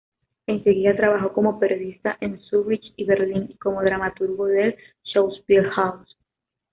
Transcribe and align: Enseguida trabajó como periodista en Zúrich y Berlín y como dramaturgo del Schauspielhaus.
Enseguida 0.47 0.95
trabajó 0.95 1.31
como 1.31 1.59
periodista 1.59 2.17
en 2.21 2.39
Zúrich 2.39 2.91
y 2.95 3.03
Berlín 3.05 3.45
y 3.51 3.57
como 3.59 3.83
dramaturgo 3.83 4.47
del 4.47 4.75
Schauspielhaus. 5.05 6.17